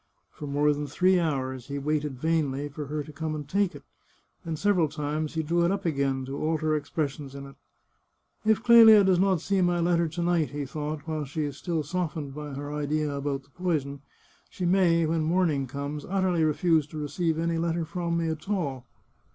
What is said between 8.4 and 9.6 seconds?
If Clelia does not